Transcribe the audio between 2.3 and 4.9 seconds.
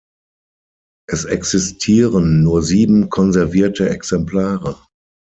nur sieben konservierte Exemplare.